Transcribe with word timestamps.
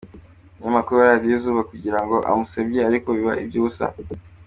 umunyamakuru 0.59 0.97
wa 0.97 1.09
Radio 1.11 1.31
Izuba 1.37 1.61
kugira 1.71 1.99
ngo 2.03 2.15
amusebye 2.29 2.79
ariko 2.89 3.07
biba 3.17 3.33
ibyubusa. 3.43 3.85